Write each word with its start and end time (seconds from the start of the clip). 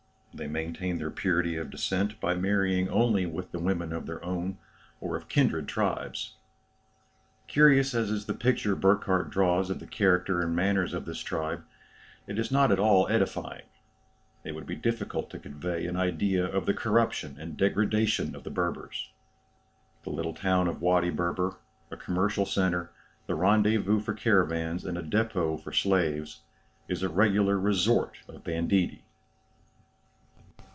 They 0.33 0.47
maintain 0.47 0.97
their 0.97 1.11
purity 1.11 1.57
of 1.57 1.69
descent 1.69 2.17
by 2.21 2.35
marrying 2.35 2.87
only 2.87 3.25
with 3.25 3.51
the 3.51 3.59
women 3.59 3.91
of 3.91 4.05
their 4.07 4.23
own 4.23 4.57
or 5.01 5.17
of 5.17 5.27
kindred 5.27 5.67
tribes. 5.67 6.35
Curious 7.47 7.93
as 7.93 8.09
is 8.09 8.25
the 8.25 8.33
picture 8.33 8.73
Burckhardt 8.77 9.29
draws 9.29 9.69
of 9.69 9.79
the 9.79 9.85
character 9.85 10.41
and 10.41 10.55
manners 10.55 10.93
of 10.93 11.03
this 11.03 11.19
tribe, 11.19 11.63
it 12.27 12.39
is 12.39 12.49
not 12.49 12.71
at 12.71 12.79
all 12.79 13.09
edifying. 13.09 13.65
It 14.45 14.53
would 14.55 14.65
be 14.65 14.75
difficult 14.75 15.29
to 15.31 15.37
convey 15.37 15.85
an 15.85 15.97
idea 15.97 16.45
of 16.45 16.65
the 16.65 16.73
corruption 16.73 17.35
and 17.37 17.57
degradation 17.57 18.33
of 18.33 18.45
the 18.45 18.49
Berbers. 18.49 19.09
The 20.05 20.11
little 20.11 20.33
town 20.33 20.69
of 20.69 20.81
Wady 20.81 21.09
Berber, 21.09 21.57
a 21.91 21.97
commercial 21.97 22.45
centre, 22.45 22.89
the 23.27 23.35
rendezvous 23.35 23.99
for 23.99 24.13
caravans, 24.13 24.85
and 24.85 24.97
a 24.97 25.03
depôt 25.03 25.61
for 25.61 25.73
slaves, 25.73 26.39
is 26.87 27.03
a 27.03 27.09
regular 27.09 27.59
resort 27.59 28.15
of 28.29 28.45
banditti. 28.45 29.03